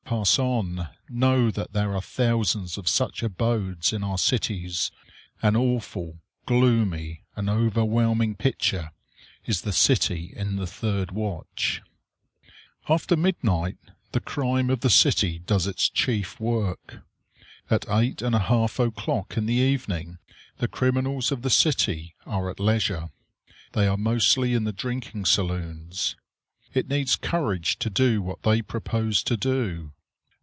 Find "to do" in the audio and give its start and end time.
27.79-28.21, 29.23-29.93